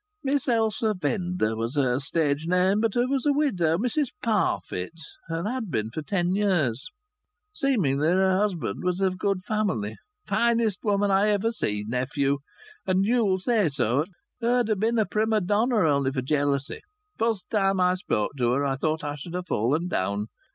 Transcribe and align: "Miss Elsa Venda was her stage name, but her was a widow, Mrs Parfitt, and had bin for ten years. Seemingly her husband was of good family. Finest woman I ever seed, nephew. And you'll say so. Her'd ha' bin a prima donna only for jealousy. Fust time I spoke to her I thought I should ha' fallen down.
"Miss 0.23 0.47
Elsa 0.47 0.95
Venda 0.99 1.55
was 1.55 1.75
her 1.75 1.99
stage 1.99 2.47
name, 2.47 2.79
but 2.79 2.95
her 2.95 3.05
was 3.07 3.27
a 3.27 3.31
widow, 3.31 3.77
Mrs 3.77 4.07
Parfitt, 4.23 4.93
and 5.29 5.47
had 5.47 5.69
bin 5.69 5.91
for 5.91 6.01
ten 6.01 6.31
years. 6.33 6.87
Seemingly 7.53 8.07
her 8.07 8.35
husband 8.35 8.83
was 8.83 8.99
of 8.99 9.19
good 9.19 9.43
family. 9.43 9.97
Finest 10.25 10.79
woman 10.83 11.11
I 11.11 11.29
ever 11.29 11.51
seed, 11.51 11.87
nephew. 11.87 12.39
And 12.87 13.05
you'll 13.05 13.37
say 13.37 13.69
so. 13.69 14.05
Her'd 14.41 14.69
ha' 14.69 14.79
bin 14.79 14.97
a 14.97 15.05
prima 15.05 15.39
donna 15.39 15.87
only 15.87 16.11
for 16.11 16.23
jealousy. 16.23 16.79
Fust 17.19 17.51
time 17.51 17.79
I 17.79 17.93
spoke 17.93 18.31
to 18.39 18.53
her 18.53 18.65
I 18.65 18.77
thought 18.77 19.03
I 19.03 19.13
should 19.13 19.35
ha' 19.35 19.45
fallen 19.47 19.87
down. 19.87 20.29